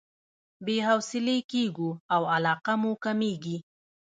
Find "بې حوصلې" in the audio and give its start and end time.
0.65-1.37